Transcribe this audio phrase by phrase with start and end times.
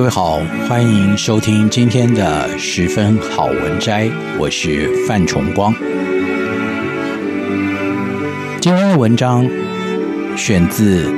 [0.00, 5.74] 各位好，欢迎收听今天的十分好文摘，我是范崇光。
[8.62, 9.46] 今天的文章
[10.38, 11.04] 选自《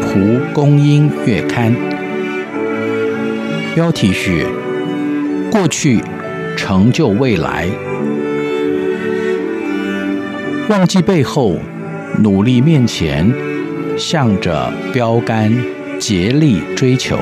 [0.00, 1.72] 蒲公英月刊》，
[3.76, 4.44] 标题是
[5.48, 6.02] “过去
[6.56, 7.68] 成就未来，
[10.68, 11.60] 忘记背后，
[12.18, 13.32] 努力面前，
[13.96, 15.56] 向着标杆
[16.00, 17.16] 竭力追求。”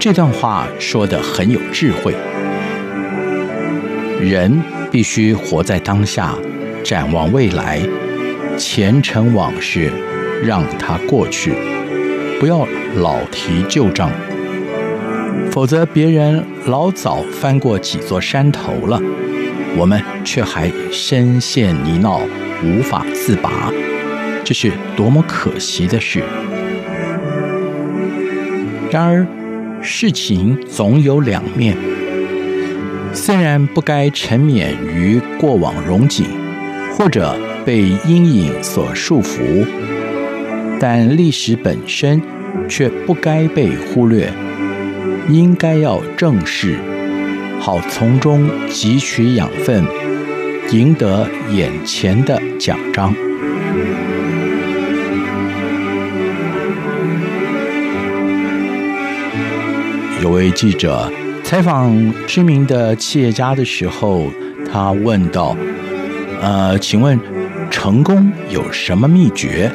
[0.00, 2.14] 这段话说得很有智慧。
[4.20, 6.34] 人必须活在当下，
[6.84, 7.80] 展望未来，
[8.56, 9.90] 前尘往事
[10.44, 11.52] 让它过去，
[12.38, 14.10] 不要老提旧账，
[15.50, 19.00] 否则别人老早翻过几座山头了，
[19.76, 22.20] 我们却还深陷泥淖
[22.64, 23.72] 无法自拔，
[24.44, 26.22] 这是多么可惜的事。
[28.90, 29.26] 然而，
[29.80, 31.76] 事情总有两面，
[33.12, 36.26] 虽然不该沉湎于过往荣景，
[36.96, 39.64] 或者被阴影所束缚，
[40.80, 42.20] 但历史本身
[42.68, 44.30] 却不该被忽略，
[45.28, 46.78] 应该要正视，
[47.60, 49.84] 好从中汲取养分，
[50.70, 53.14] 赢得眼前的奖章。
[60.28, 61.10] 有位记者
[61.42, 61.90] 采访
[62.26, 64.30] 知名的企业家的时候，
[64.70, 65.56] 他问道
[66.42, 67.18] ：“呃，请问
[67.70, 69.72] 成功有什么秘诀？”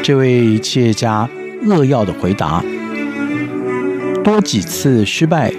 [0.00, 1.28] 这位企业家
[1.64, 2.62] 扼要的回答
[4.22, 5.52] ：“多几次失败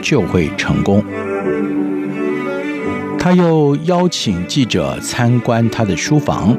[0.00, 1.04] 就会成功。”
[3.20, 6.56] 他又邀请记者参观他的书房。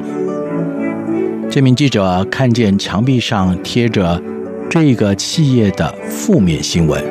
[1.50, 4.22] 这名记者看见墙壁上贴着。
[4.70, 7.02] 这个企业的负面新闻，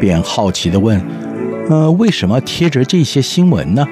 [0.00, 0.98] 便好奇的问
[1.68, 3.86] ：“呃，为什么贴着这些新闻呢？”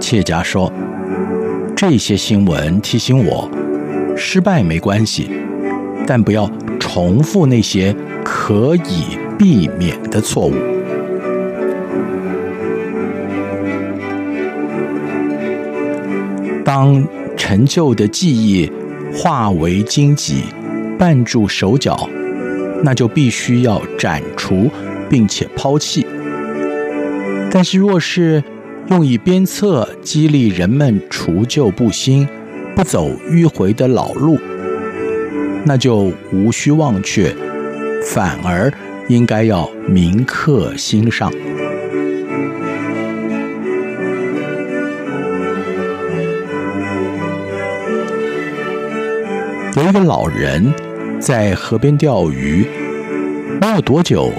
[0.00, 0.72] 企业家说
[1.76, 3.46] ：“这些新闻提醒我，
[4.16, 5.30] 失败没关系，
[6.06, 6.50] 但不要
[6.80, 7.94] 重复那些
[8.24, 10.54] 可以避免的错误。”
[16.64, 17.06] 当
[17.36, 18.72] 陈旧的记忆
[19.12, 20.44] 化为荆棘。
[21.02, 22.08] 绊住手脚，
[22.84, 24.70] 那就必须要斩除，
[25.10, 26.06] 并且抛弃。
[27.50, 28.40] 但是，若是
[28.86, 32.28] 用以鞭策、激励人们除旧布新、
[32.76, 34.38] 不走迂回的老路，
[35.64, 37.34] 那就无需忘却，
[38.04, 38.72] 反而
[39.08, 41.32] 应该要铭刻心上。
[49.74, 50.72] 有一个老人。
[51.22, 52.66] 在河边钓鱼，
[53.60, 54.32] 没有多久，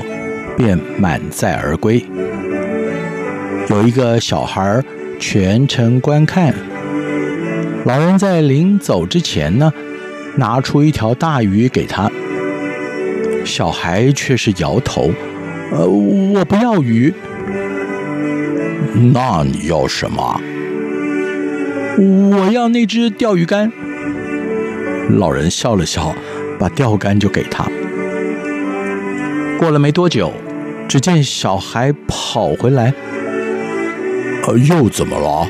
[0.57, 2.05] 便满载而归。
[3.69, 4.83] 有一个小孩
[5.17, 6.53] 全程观看。
[7.85, 9.71] 老人在临走之前呢，
[10.35, 12.11] 拿出一条大鱼给他。
[13.45, 15.09] 小孩却是摇头
[15.71, 17.13] ：“呃，我不要鱼。
[19.13, 20.41] ”“那你要什么
[21.97, 23.71] ？”“我要那只钓鱼竿。”
[25.17, 26.13] 老人笑了笑。
[26.63, 27.65] 把钓竿就给他。
[29.59, 30.31] 过了没多久，
[30.87, 32.93] 只见小孩跑回来，
[34.47, 35.45] 呃，又怎么了？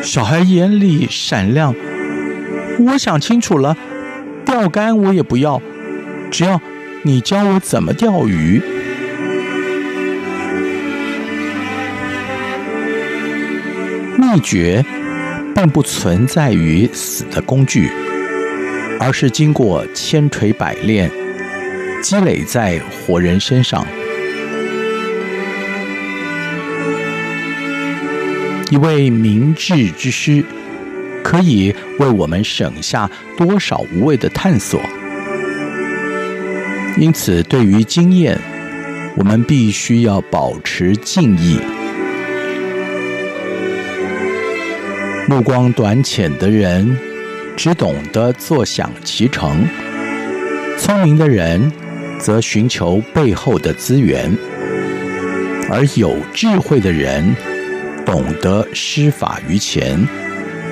[0.00, 1.74] 小孩眼里闪亮。
[2.78, 3.76] 我想清楚了，
[4.44, 5.60] 钓竿我也不要，
[6.30, 6.60] 只要
[7.02, 8.62] 你教我怎么钓鱼。
[14.16, 14.84] 秘诀
[15.56, 17.90] 并不存在于死的工具，
[19.00, 21.10] 而是经过千锤百炼，
[22.02, 23.86] 积累在活人身上。
[28.70, 30.44] 一位明智之师，
[31.24, 34.80] 可以为我们省下多少无谓的探索。
[36.98, 38.38] 因此，对于经验，
[39.16, 41.58] 我们必须要保持敬意。
[45.28, 46.98] 目光短浅的人，
[47.58, 49.66] 只懂得坐享其成；
[50.78, 51.72] 聪明的人，
[52.16, 54.30] 则寻求背后的资源；
[55.68, 57.34] 而有智慧的人，
[58.06, 60.06] 懂得施法于前，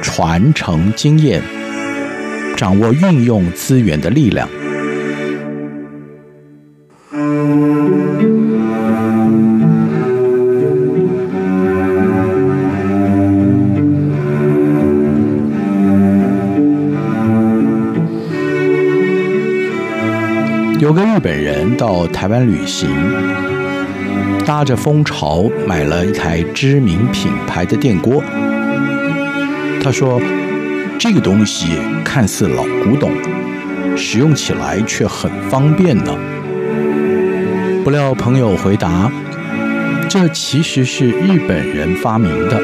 [0.01, 1.43] 传承经验，
[2.57, 4.49] 掌握运用资源的力量。
[20.87, 22.89] 有个日本人到台湾旅行。
[24.47, 28.23] 搭着风潮买了一台知名品牌的电锅，
[29.83, 30.23] 他说
[30.97, 33.11] ：“这个东西看似老古董，
[33.97, 36.17] 使用起来却很方便呢。”
[37.83, 39.11] 不料朋友回答
[40.09, 42.63] ：“这其实是日本人发明的。”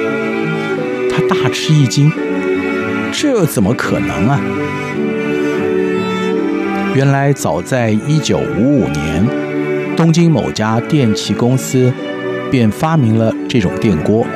[1.10, 2.12] 他大吃一惊
[3.10, 4.40] ：“这怎么可能啊？”
[6.94, 9.26] 原来早在一九五五年。
[9.96, 11.92] 东京某家电器公司
[12.50, 14.26] 便发明了这种电锅，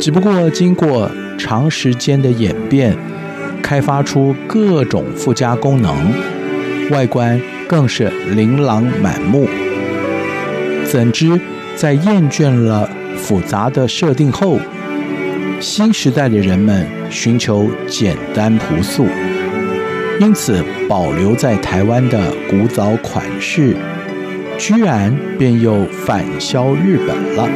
[0.00, 2.96] 只不过经过长时间的演变，
[3.62, 5.94] 开发出各种附加功能，
[6.90, 9.46] 外观更是琳琅满目。
[10.84, 11.38] 怎知
[11.76, 14.58] 在厌倦了复杂的设定后，
[15.60, 19.06] 新时代的人们寻求简单朴素。
[20.22, 23.76] 因此，保留在台湾的古早款式，
[24.56, 27.48] 居然便又返销日本了。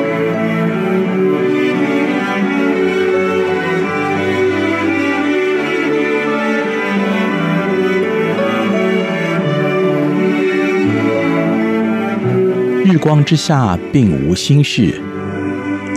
[12.85, 15.01] 日光之下，并无新事，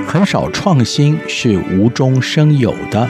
[0.05, 3.09] 很少创新是无中生有的。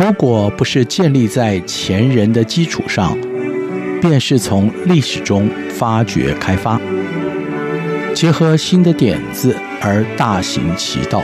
[0.00, 3.18] 如果不是建立在前人的基础上，
[4.00, 6.80] 便是从历史中发掘开发，
[8.14, 11.22] 结合新的点子而大行其道。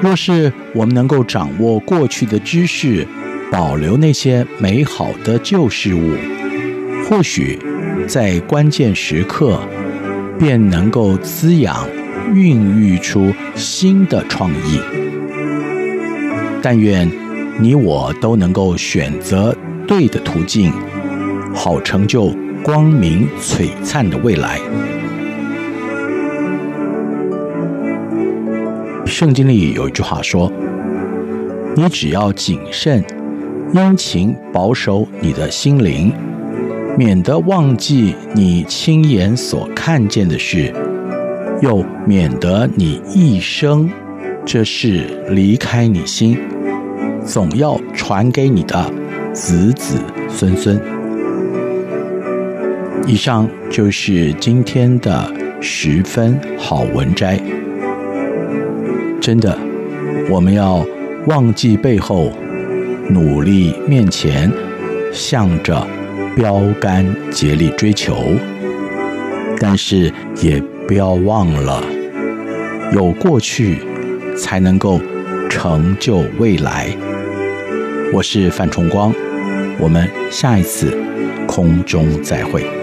[0.00, 3.06] 若是我们能够掌握过去的知识，
[3.52, 6.14] 保留那些美好的旧事物，
[7.06, 7.58] 或许
[8.08, 9.60] 在关键时刻，
[10.40, 11.86] 便能够滋养、
[12.34, 14.80] 孕育出新的创意。
[16.62, 17.06] 但愿
[17.58, 19.54] 你我都能够选择
[19.86, 20.72] 对的途径，
[21.54, 24.58] 好成就光明璀璨的未来。
[29.04, 30.50] 圣经里有一句话说
[31.76, 33.04] ：“你只要谨慎，
[33.74, 36.10] 殷勤保守你的心灵。”
[36.98, 40.72] 免得忘记你亲眼所看见的事，
[41.62, 43.88] 又免得你一生
[44.44, 46.36] 这事离开你心，
[47.24, 48.92] 总要传给你的
[49.32, 50.80] 子子孙孙。
[53.06, 57.40] 以上就是今天的十分好文摘。
[59.20, 59.58] 真的，
[60.28, 60.84] 我们要
[61.26, 62.30] 忘记背后，
[63.08, 64.50] 努力面前，
[65.12, 65.86] 向着。
[66.40, 68.16] 标杆竭力追求，
[69.58, 71.84] 但是也不要忘了，
[72.94, 73.76] 有过去
[74.34, 74.98] 才能够
[75.50, 76.96] 成就未来。
[78.10, 79.12] 我是范崇光，
[79.78, 80.96] 我们下一次
[81.46, 82.79] 空中再会。